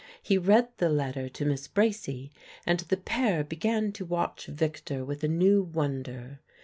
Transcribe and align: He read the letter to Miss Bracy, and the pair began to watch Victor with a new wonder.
He 0.23 0.35
read 0.35 0.69
the 0.77 0.89
letter 0.89 1.29
to 1.29 1.45
Miss 1.45 1.67
Bracy, 1.67 2.31
and 2.65 2.79
the 2.79 2.97
pair 2.97 3.43
began 3.43 3.91
to 3.91 4.03
watch 4.03 4.47
Victor 4.47 5.05
with 5.05 5.23
a 5.23 5.27
new 5.27 5.61
wonder. 5.61 6.39